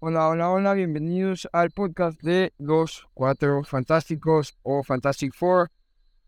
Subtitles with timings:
[0.00, 5.72] Hola, hola, hola, bienvenidos al podcast de los Cuatro Fantásticos o Fantastic Four.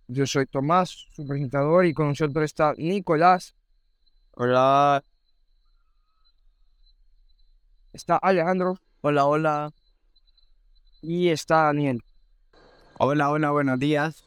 [0.08, 3.54] Yo soy Tomás, su presentador, y con nosotros está Nicolás.
[4.33, 5.04] Hola.
[7.93, 8.77] Está Alejandro.
[9.02, 9.71] Hola, hola.
[11.00, 12.02] Y está Daniel.
[12.98, 14.25] Hola, hola, buenos días.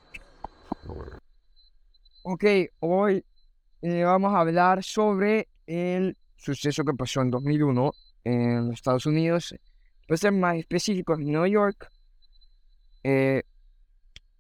[2.24, 2.46] Ok,
[2.80, 3.26] hoy
[3.82, 7.92] eh, vamos a hablar sobre el suceso que pasó en 2001
[8.24, 9.56] en los Estados Unidos,
[10.08, 11.90] para ser más específico, en Nueva York.
[13.04, 13.44] Eh,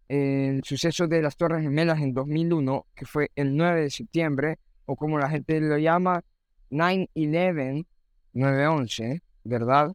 [0.07, 4.95] el suceso de las Torres Gemelas en 2001, que fue el 9 de septiembre, o
[4.95, 6.23] como la gente lo llama,
[6.69, 7.85] 9-11,
[8.33, 9.93] 9-11, ¿verdad?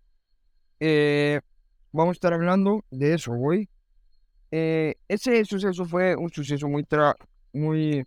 [0.81, 1.41] Eh,
[1.93, 3.69] vamos a estar hablando de eso hoy.
[4.51, 6.87] Eh, ese suceso fue un suceso muy,
[7.53, 8.05] muy,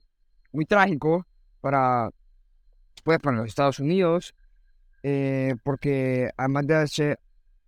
[0.51, 1.25] muy trágico
[1.59, 2.09] para,
[3.03, 4.33] pues, para los Estados Unidos,
[5.03, 7.19] eh, porque además de ser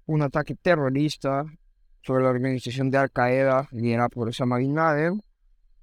[0.05, 1.45] un ataque terrorista
[2.01, 5.21] sobre la organización de Al Qaeda liderada por Osama Bin Laden,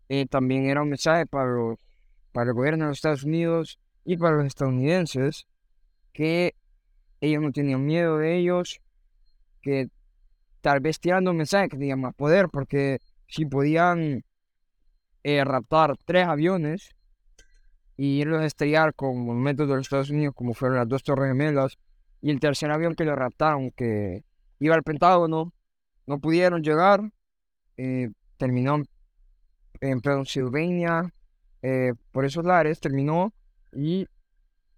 [0.08, 1.50] eh, también era un mensaje para,
[2.32, 5.46] para el gobierno de los Estados Unidos y para los estadounidenses
[6.12, 6.54] que
[7.20, 8.80] ellos no tenían miedo de ellos,
[9.62, 9.88] que
[10.60, 14.24] tal vez tirando un mensaje que tenían más poder, porque si podían
[15.22, 16.90] eh, raptar tres aviones
[18.00, 21.28] y irlos a estrellar con monumentos de los Estados Unidos, como fueron las dos Torres
[21.28, 21.76] Gemelas,
[22.22, 24.24] y el tercer avión que lo raptaron, que
[24.58, 25.52] iba al Pentágono,
[26.06, 27.02] no pudieron llegar,
[27.76, 28.82] eh, terminó
[29.82, 31.12] en Pennsylvania,
[31.60, 33.34] eh, por esos lares terminó
[33.70, 34.06] y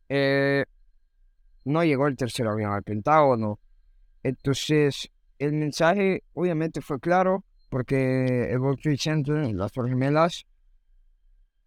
[0.09, 0.65] eh,
[1.65, 3.61] no llegó el tercer avión al Pentágono.
[4.25, 10.45] Entonces, el mensaje obviamente fue claro, porque el World Trade Center, las Torres Gemelas,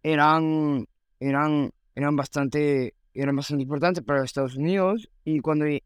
[0.02, 0.86] eran
[1.20, 5.08] eran, eran, bastante, eran bastante importantes para Estados Unidos.
[5.24, 5.82] Y, cuando, y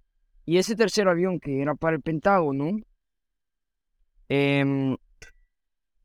[0.47, 2.81] ese tercer avión que era para el Pentágono,
[4.29, 4.97] eh,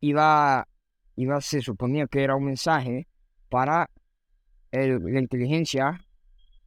[0.02, 0.68] iba,
[1.16, 3.08] iba, se suponía que era un mensaje
[3.50, 3.90] para
[4.72, 6.06] la inteligencia,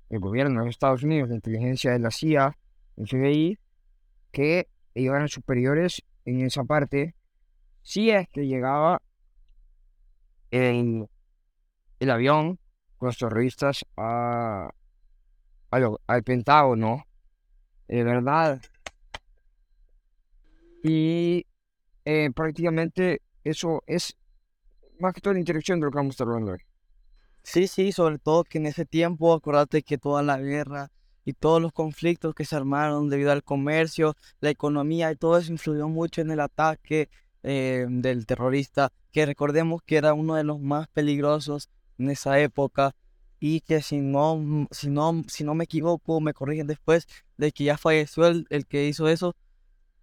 [0.08, 2.56] el gobierno de los Estados Unidos, la inteligencia de la CIA,
[2.96, 3.58] el FBI,
[4.32, 7.14] que ellos eran superiores en esa parte,
[7.82, 9.02] si es que llegaba
[10.50, 11.08] en
[12.00, 12.58] el avión
[12.96, 14.70] con los terroristas a,
[15.70, 17.06] al Pentágono,
[17.86, 18.60] de verdad.
[20.82, 21.46] Y
[22.04, 24.16] eh, prácticamente eso es
[24.98, 26.58] más que toda la interacción de lo que vamos a estar hablando hoy.
[27.42, 30.90] Sí, sí, sobre todo que en ese tiempo, acordate que toda la guerra
[31.24, 35.52] y todos los conflictos que se armaron debido al comercio, la economía y todo eso
[35.52, 37.08] influyó mucho en el ataque
[37.42, 42.94] eh, del terrorista, que recordemos que era uno de los más peligrosos en esa época
[43.40, 47.64] y que si no, si no, si no me equivoco, me corrigen después de que
[47.64, 49.34] ya falleció el, el que hizo eso.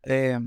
[0.04, 0.40] Eh,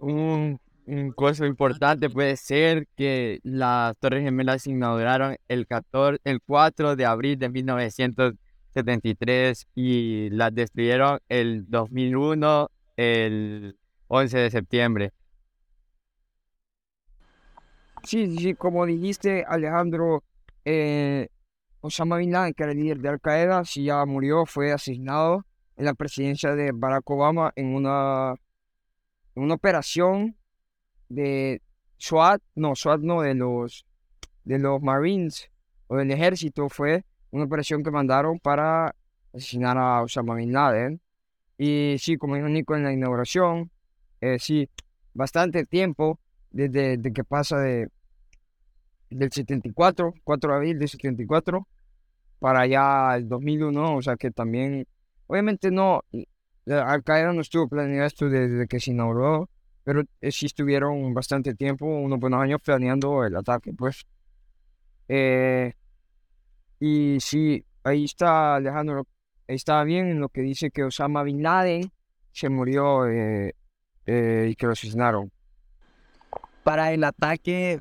[0.00, 6.40] un, un cosa importante puede ser que las Torres Gemelas se inauguraron el, 14, el
[6.42, 13.76] 4 de abril de 1973 y las destruyeron el 2001, el
[14.08, 15.12] 11 de septiembre.
[18.08, 20.24] Sí, sí, como dijiste, Alejandro,
[20.64, 21.28] eh,
[21.82, 25.44] Osama Bin Laden, que era el líder de Al Qaeda, sí ya murió, fue asesinado
[25.76, 28.34] en la presidencia de Barack Obama en una,
[29.34, 30.38] una operación
[31.10, 31.60] de
[31.98, 33.84] SWAT, no, SWAT no, de los,
[34.44, 35.50] de los Marines
[35.88, 38.96] o del ejército, fue una operación que mandaron para
[39.34, 40.98] asesinar a Osama Bin Laden.
[41.58, 43.70] Y sí, como dijo Nico en la inauguración,
[44.22, 44.66] eh, sí,
[45.12, 46.18] bastante tiempo
[46.50, 47.90] desde, que pasa de,
[49.10, 51.66] del 74, 4 de abril del 74,
[52.38, 54.86] para allá el 2001, o sea que también,
[55.26, 56.02] obviamente no,
[56.66, 59.48] Al Qaeda no estuvo planeando esto desde que se inauguró,
[59.84, 64.04] pero eh, sí estuvieron bastante tiempo, unos buenos años planeando el ataque, pues.
[65.08, 65.72] Eh,
[66.78, 69.06] y sí, ahí está Alejandro,
[69.48, 71.90] ahí está bien en lo que dice que Osama Bin Laden
[72.32, 73.54] se murió eh,
[74.06, 75.30] y que lo asesinaron
[76.68, 77.80] para el ataque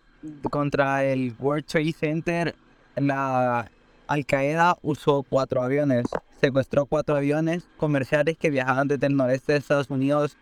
[0.49, 2.55] contra el World Trade Center,
[2.95, 3.69] la
[4.07, 6.05] Al Qaeda usó cuatro aviones,
[6.39, 10.37] secuestró cuatro aviones comerciales que viajaban desde el noreste de Estados Unidos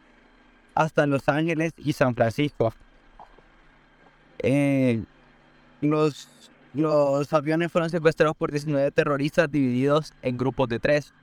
[0.73, 2.73] hasta Los Ángeles y San Francisco.
[4.39, 5.03] Eh,
[5.81, 6.29] los,
[6.73, 11.13] los aviones fueron secuestrados por 19 terroristas divididos en grupos de tres,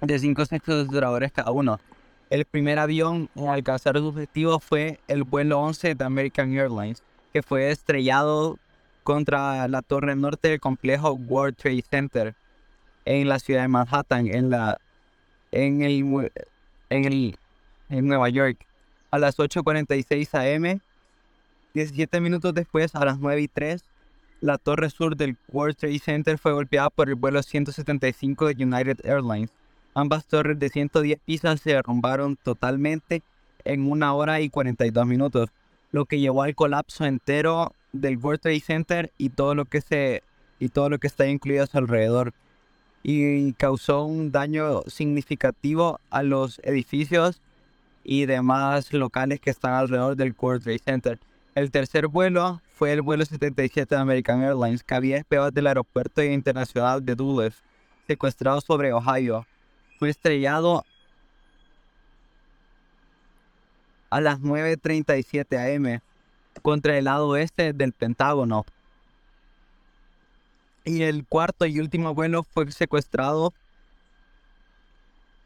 [0.00, 1.80] de cinco secuestradores cada uno.
[2.30, 7.02] El primer avión en alcanzar su objetivo fue el vuelo 11 de American Airlines,
[7.32, 8.58] que fue estrellado
[9.02, 12.34] contra la torre norte del complejo World Trade Center
[13.06, 14.78] en la ciudad de Manhattan, en la
[15.52, 16.30] en el
[16.90, 17.38] en el
[17.88, 18.66] en Nueva York
[19.10, 20.80] a las 8:46 am.
[21.72, 23.84] 17 minutos después, a las 9 y 3,
[24.40, 28.98] la torre sur del World Trade Center fue golpeada por el vuelo 175 de United
[29.04, 29.50] Airlines.
[29.98, 33.24] Ambas torres de 110 pisos se derrumbaron totalmente
[33.64, 35.50] en una hora y 42 minutos,
[35.90, 40.22] lo que llevó al colapso entero del World Trade Center y todo lo que se
[40.60, 42.32] y todo lo que está incluido a su alrededor
[43.02, 47.42] y causó un daño significativo a los edificios
[48.04, 51.18] y demás locales que están alrededor del World Trade Center.
[51.56, 56.22] El tercer vuelo fue el vuelo 77 de American Airlines que había despegado del aeropuerto
[56.22, 57.64] internacional de Dulles,
[58.06, 59.44] secuestrado sobre Ohio.
[59.98, 60.84] Fue estrellado
[64.10, 66.00] a las 9.37 am
[66.62, 68.64] contra el lado oeste del Pentágono.
[70.84, 73.52] Y el cuarto y último vuelo fue secuestrado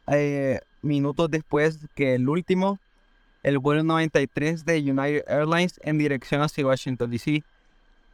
[0.07, 2.79] eh, minutos después que el último,
[3.43, 7.43] el vuelo 93 de United Airlines en dirección hacia Washington, D.C.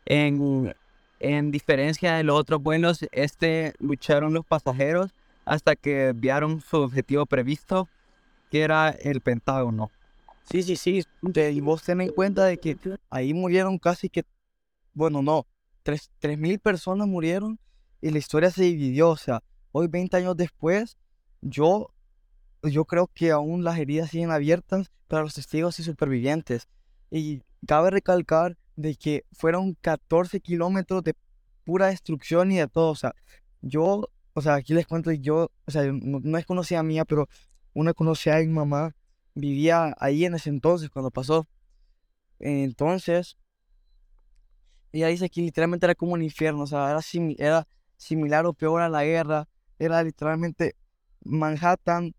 [0.07, 0.75] En,
[1.19, 5.13] en diferencia de los otros vuelos, este lucharon los pasajeros
[5.49, 7.89] hasta que enviaron su objetivo previsto,
[8.51, 9.91] que era el Pentágono.
[10.45, 11.03] Sí, sí, sí.
[11.35, 12.77] Y vos ten en cuenta de que
[13.09, 14.25] ahí murieron casi que,
[14.93, 15.47] bueno, no,
[15.83, 17.59] tres, mil personas murieron
[18.03, 19.09] y la historia se dividió.
[19.09, 19.43] O sea,
[19.73, 20.99] hoy 20 años después,
[21.41, 21.95] yo,
[22.63, 26.69] yo creo que aún las heridas siguen abiertas para los testigos y supervivientes.
[27.11, 31.15] Y cabe recalcar de que fueron 14 kilómetros de
[31.65, 32.91] pura destrucción y de todo.
[32.91, 33.15] O sea,
[33.63, 37.29] yo, o sea, aquí les cuento, yo, o sea, no, es conocida mía, pero
[37.75, 38.95] una conocida a mi mamá
[39.35, 41.49] vivía ahí en ese entonces cuando pasó.
[42.39, 43.37] Entonces,
[44.93, 47.01] ella dice que literalmente era como un infierno, o sea, era,
[47.39, 49.49] era similar o peor a la guerra.
[49.79, 50.77] Era literalmente
[51.25, 52.15] Manhattan,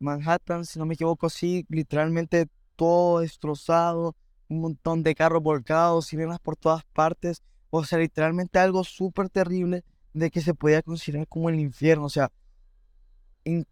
[0.00, 4.16] Manhattan, si no me equivoco, sí, literalmente todo destrozado,
[4.48, 7.42] un montón de carros volcados, sirenas por todas partes.
[7.70, 12.04] O sea, literalmente algo súper terrible de que se podía considerar como el infierno.
[12.04, 12.30] O sea,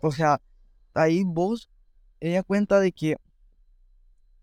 [0.00, 0.40] o sea,
[0.94, 1.68] ahí vos
[2.20, 3.16] ella cuenta de que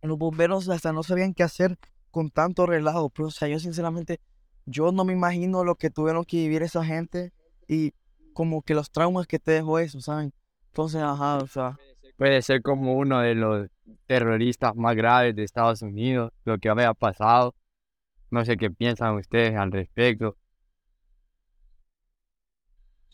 [0.01, 1.77] los bomberos hasta no sabían qué hacer
[2.12, 4.19] con tanto relajo, pero o sea, yo sinceramente,
[4.65, 7.33] yo no me imagino lo que tuvieron que vivir esa gente
[7.68, 7.94] y
[8.33, 10.33] como que los traumas que te dejó eso, ¿saben?
[10.68, 11.77] Entonces, ajá, o sea.
[12.18, 13.68] Puede ser como uno de los
[14.06, 17.53] terroristas más graves de Estados Unidos, lo que había pasado.
[18.31, 20.38] No sé qué piensan ustedes al respecto.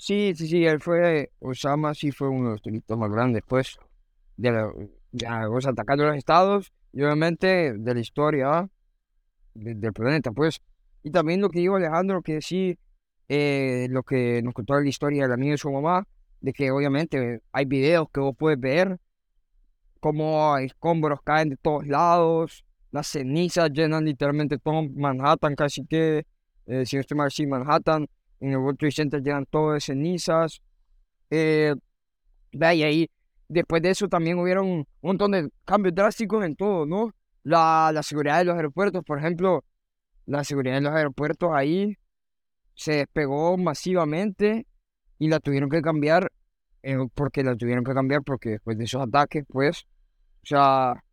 [0.02, 3.78] Sí, sí, sí, él fue, Osama sí fue uno de los terroristas más grandes, pues
[4.36, 8.68] de, los atacando a los estados y obviamente de la historia
[9.54, 10.60] del planeta, pues.
[11.04, 12.80] Y también lo que dijo Alejandro, que sí,
[13.30, 16.08] eh, lo que nos contó la historia del amigo de su mamá,
[16.40, 18.98] de que obviamente hay videos que vos puedes ver,
[20.00, 26.26] como escombros caen de todos lados, las cenizas llenan literalmente todo Manhattan, casi que,
[26.66, 28.08] eh, si no estoy mal, sí, Manhattan,
[28.42, 30.62] en el World Trade Center llegan todo de cenizas.
[31.30, 31.74] Eh,
[32.52, 33.10] y ahí
[33.48, 37.14] después de eso también hubieron un montón de cambios drásticos en todo, ¿no?
[37.44, 39.64] La, la seguridad de los aeropuertos, por ejemplo,
[40.26, 41.98] la seguridad de los aeropuertos ahí
[42.76, 44.66] se despegó masivamente
[45.20, 46.32] y la tuvieron que cambiar,
[46.84, 49.86] eh, porque la tuvieron que cambiar porque después de esos ataques, pues,
[50.44, 51.04] o sea,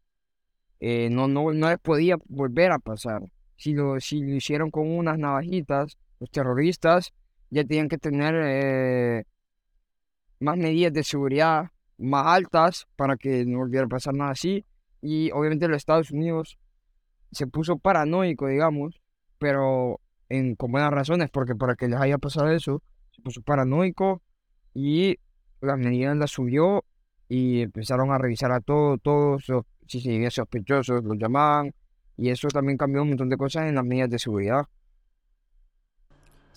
[0.81, 3.23] eh, no, no, no les podía volver a pasar.
[3.57, 7.13] Si lo, si lo hicieron con unas navajitas, los terroristas
[7.51, 9.25] ya tenían que tener eh,
[10.41, 14.65] más medidas de seguridad más altas para que no volviera a pasar nada así.
[15.01, 16.59] Y obviamente los Estados Unidos
[17.33, 19.01] se puso paranoico, digamos,
[19.39, 24.23] pero en, con buenas razones, porque para que les haya pasado eso, se puso paranoico
[24.75, 25.19] y
[25.61, 26.85] las medidas las subió
[27.29, 29.45] y empezaron a revisar a todos, todos,
[29.87, 31.75] si se sospechosos, los llamaban,
[32.17, 34.67] y eso también cambió un montón de cosas en las medidas de seguridad.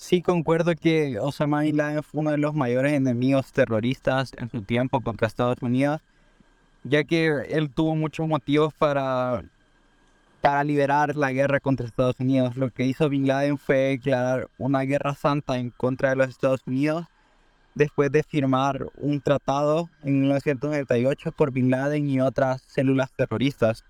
[0.02, 4.64] Sí, concuerdo que Osama Bin Laden fue uno de los mayores enemigos terroristas en su
[4.64, 6.02] tiempo contra Estados Unidos,
[6.84, 9.44] ya que él tuvo muchos motivos para,
[10.42, 12.58] para liberar la guerra contra Estados Unidos.
[12.58, 16.62] Lo que hizo Bin Laden fue declarar una guerra santa en contra de los Estados
[16.66, 17.06] Unidos
[17.76, 23.86] después de firmar un tratado en 1998 por Bin Laden y otras células terroristas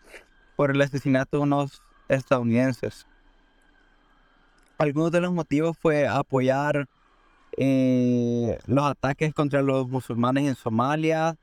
[0.58, 3.08] por el asesinato de unos estadounidenses
[4.82, 6.88] algunos de los motivos fue apoyar
[7.56, 11.38] eh, los ataques contra los musulmanes en Somalia,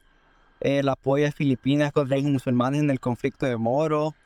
[0.58, 4.16] el apoyo de Filipinas contra los musulmanes en el conflicto de Moro,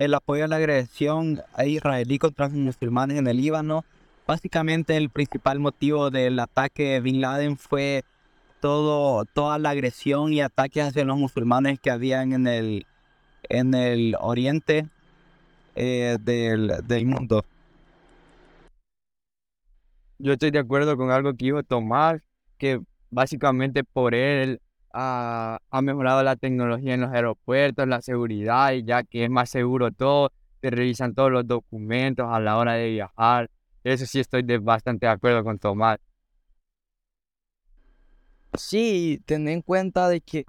[0.00, 3.84] el apoyo a la agresión israelí contra los musulmanes en el Líbano.
[4.26, 8.02] Básicamente el principal motivo del ataque de Bin Laden fue
[8.60, 12.86] todo, toda la agresión y ataques hacia los musulmanes que habían en el,
[13.44, 14.88] en el oriente
[15.76, 17.44] eh, del, del mundo.
[20.18, 22.22] Yo estoy de acuerdo con algo que a tomar,
[22.58, 24.60] que básicamente por él
[24.92, 29.48] ha, ha mejorado la tecnología en los aeropuertos, la seguridad, y ya que es más
[29.48, 33.48] seguro todo, te revisan todos los documentos a la hora de viajar.
[33.84, 35.98] Eso sí estoy de, bastante de acuerdo con Tomás.
[38.54, 40.46] Sí, ten en cuenta de que,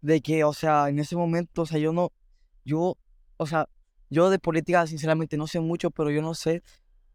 [0.00, 2.12] de que, o sea, en ese momento, o sea, yo no,
[2.64, 2.96] yo,
[3.36, 3.68] o sea,
[4.10, 6.62] yo de política sinceramente no sé mucho, pero yo no sé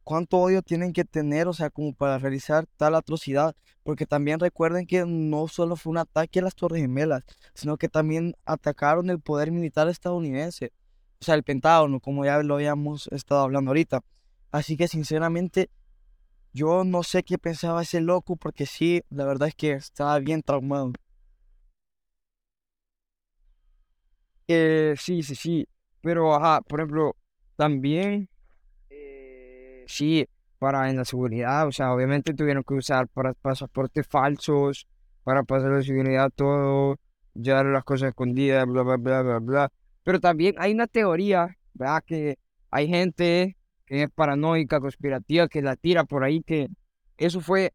[0.03, 4.86] cuánto odio tienen que tener, o sea, como para realizar tal atrocidad, porque también recuerden
[4.86, 9.19] que no solo fue un ataque a las Torres Gemelas, sino que también atacaron el
[9.19, 10.72] poder militar estadounidense,
[11.19, 14.01] o sea, el Pentágono, como ya lo habíamos estado hablando ahorita.
[14.51, 15.69] Así que sinceramente,
[16.53, 20.43] yo no sé qué pensaba ese loco, porque sí, la verdad es que estaba bien
[20.43, 20.93] traumado.
[24.48, 25.67] Eh, sí, sí, sí,
[26.01, 27.15] pero ajá, por ejemplo,
[27.55, 28.29] también,
[29.88, 30.28] sí,
[30.60, 34.88] para en la seguridad, o sea, obviamente tuvieron que usar para pasaportes falsos,
[35.24, 37.00] para pasar la seguridad todo,
[37.34, 39.72] llevar las cosas escondidas, bla, bla, bla, bla, bla.
[40.04, 42.04] Pero también hay una teoría, ¿verdad?
[42.06, 42.38] Que
[42.72, 46.70] hay gente que es paranoica, conspirativa, que la tira por ahí, que
[47.18, 47.74] eso fue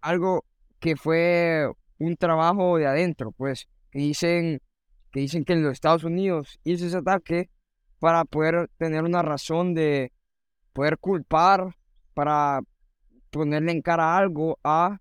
[0.00, 0.44] algo
[0.80, 4.60] que fue un trabajo de adentro, pues, que dicen
[5.12, 7.50] que dicen que en los Estados Unidos hizo ese ataque
[7.98, 10.10] para poder tener una razón de
[10.72, 11.76] poder culpar,
[12.14, 12.60] para
[13.30, 14.98] ponerle en cara algo a,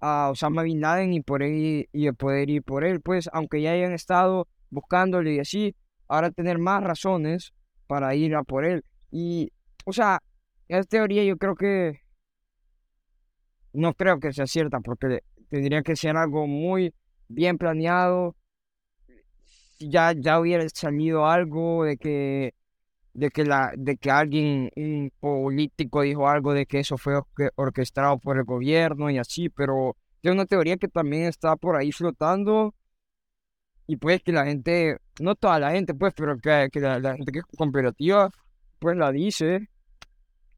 [0.00, 3.72] a Osama Bin Laden y, por él, y poder ir por él, pues, aunque ya
[3.72, 5.74] hayan estado buscándole y así,
[6.08, 7.52] ahora tener más razones
[7.86, 8.84] para ir a por él.
[9.10, 9.52] Y,
[9.84, 10.20] o sea,
[10.68, 12.00] esa teoría yo creo que
[13.72, 16.94] no creo que sea cierta, porque tendría que ser algo muy
[17.28, 18.36] bien planeado.
[19.78, 22.54] Ya, ya hubiera salido algo de que,
[23.20, 27.20] de que, la, de que alguien, un político dijo algo de que eso fue
[27.54, 31.92] orquestado por el gobierno y así, pero es una teoría que también está por ahí
[31.92, 32.74] flotando.
[33.86, 37.30] Y pues que la gente, no toda la gente pues, pero que, la, la, gente
[37.30, 38.30] que es comparativa
[38.78, 39.68] pues la dice,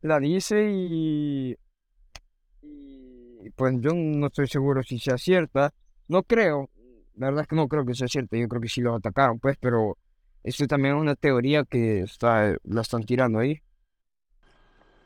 [0.03, 1.57] la dice y,
[2.63, 5.75] y pues yo no estoy seguro si sea cierta,
[6.07, 6.71] no creo,
[7.17, 9.41] la verdad es que no creo que sea cierta, yo creo que sí los atacaron
[9.41, 9.97] pues, pero
[10.45, 13.61] eso también es una teoría que está, la están tirando ahí.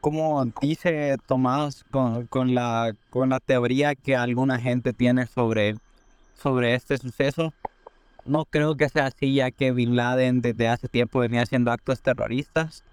[0.00, 5.76] Como dice Tomás con, con, la, con la teoría que alguna gente tiene sobre,
[6.34, 7.52] sobre este suceso,
[8.24, 12.02] no creo que sea así, ya que Bin Laden desde hace tiempo venía haciendo actos
[12.02, 12.84] terroristas.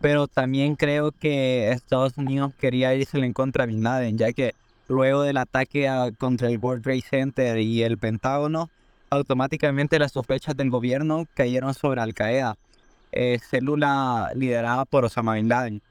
[0.00, 4.54] Pero también creo que Estados Unidos quería irse en contra de Bin Laden, ya que
[4.88, 8.70] luego del ataque contra el World Trade Center y el Pentágono,
[9.10, 12.56] automáticamente las sospechas del gobierno cayeron sobre Al Qaeda,
[13.12, 15.82] eh, célula liderada por Osama Bin Laden.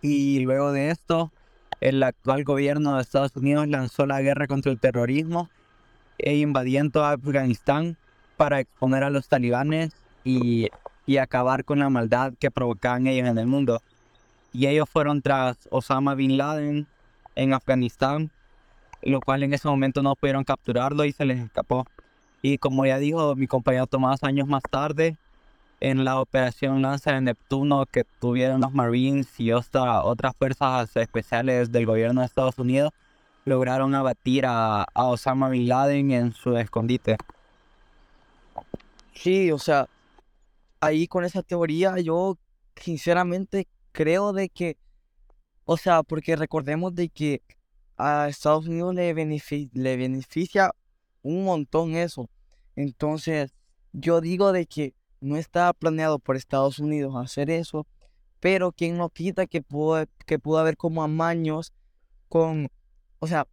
[0.00, 1.32] Y luego de esto,
[1.80, 5.50] el actual gobierno de Estados Unidos lanzó la guerra contra el terrorismo
[6.18, 7.96] e invadiendo Afganistán
[8.36, 9.90] para exponer a los talibanes
[10.22, 10.68] y,
[11.06, 13.82] y acabar con la maldad que provocaban ellos en el mundo.
[14.52, 16.86] Y ellos fueron tras Osama Bin Laden
[17.34, 18.30] en Afganistán,
[19.02, 21.86] lo cual en ese momento no pudieron capturarlo y se les escapó.
[22.42, 25.16] Y como ya dijo mi compañero Tomás años más tarde,
[25.80, 31.72] en la operación Lanza de Neptuno que tuvieron los Marines y otra, otras fuerzas especiales
[31.72, 32.92] del gobierno de Estados Unidos,
[33.44, 37.16] lograron abatir a, a Osama Bin Laden en su escondite.
[39.14, 39.88] Sí, o sea,
[40.80, 42.38] ahí con esa teoría yo
[42.76, 44.76] sinceramente creo de que,
[45.64, 47.42] o sea, porque recordemos de que
[48.00, 50.72] a Estados Unidos le, beneficia, le beneficia
[51.22, 52.30] un montón eso.
[52.76, 53.52] Entonces,
[53.92, 57.86] yo digo de que no está planeado por Estados Unidos hacer eso,
[58.40, 61.72] pero quien no quita que pudo, que pudo haber como amaños
[62.28, 62.68] con,
[63.18, 63.46] o sea,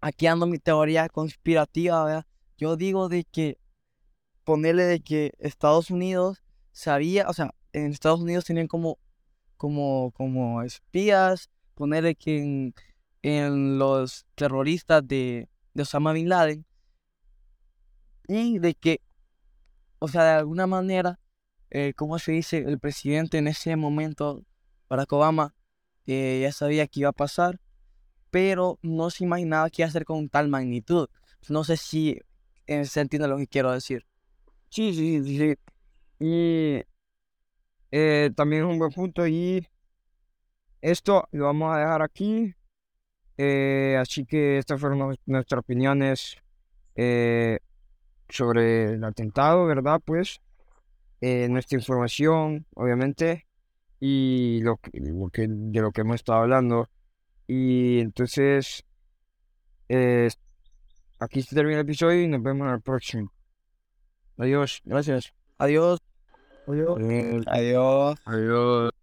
[0.00, 2.26] aquí ando mi teoría conspirativa, ¿verdad?
[2.58, 3.58] Yo digo de que
[4.44, 8.98] ponerle de que Estados Unidos sabía, o sea, en Estados Unidos tenían como,
[9.56, 12.74] como, como espías, ponerle que en,
[13.22, 16.66] en los terroristas de, Osama Bin Laden,
[18.28, 19.00] y de que,
[19.98, 21.18] o sea, de alguna manera,
[21.70, 24.44] eh, como se dice, el presidente en ese momento,
[24.88, 25.54] Barack Obama,
[26.06, 27.60] eh, ya sabía que iba a pasar,
[28.30, 31.08] pero no se imaginaba que iba a ser con tal magnitud.
[31.48, 32.20] No sé si
[32.66, 34.06] eh, se entiende lo que quiero decir.
[34.68, 35.54] Sí, sí, sí, sí.
[36.18, 36.82] Y
[37.90, 39.66] eh, también es un buen punto y
[40.80, 42.54] esto lo vamos a dejar aquí.
[43.38, 46.36] Eh, así que estas fueron nuestras opiniones
[46.96, 47.58] eh,
[48.28, 50.00] sobre el atentado, ¿verdad?
[50.04, 50.40] Pues
[51.20, 53.46] eh, nuestra información, obviamente,
[54.00, 56.88] y lo que, lo que- de lo que hemos estado hablando.
[57.46, 58.84] Y entonces,
[59.88, 60.28] eh,
[61.18, 63.32] aquí se termina el episodio y nos vemos en el próximo.
[64.38, 65.32] Adiós, gracias.
[65.58, 66.00] Adiós.
[66.66, 66.98] Adiós.
[67.46, 68.16] Adiós.
[68.24, 69.01] Adiós.